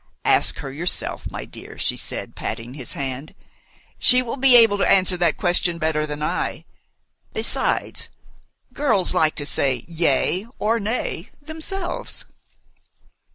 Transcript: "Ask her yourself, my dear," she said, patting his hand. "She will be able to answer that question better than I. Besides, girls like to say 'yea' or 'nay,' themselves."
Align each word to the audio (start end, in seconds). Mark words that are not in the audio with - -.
"Ask 0.25 0.57
her 0.57 0.71
yourself, 0.71 1.29
my 1.29 1.45
dear," 1.45 1.77
she 1.77 1.95
said, 1.95 2.35
patting 2.35 2.73
his 2.73 2.93
hand. 2.93 3.35
"She 3.99 4.23
will 4.23 4.35
be 4.35 4.55
able 4.55 4.79
to 4.79 4.91
answer 4.91 5.15
that 5.17 5.37
question 5.37 5.77
better 5.77 6.07
than 6.07 6.23
I. 6.23 6.65
Besides, 7.33 8.09
girls 8.73 9.13
like 9.13 9.35
to 9.35 9.45
say 9.45 9.85
'yea' 9.87 10.47
or 10.57 10.79
'nay,' 10.79 11.29
themselves." 11.39 12.25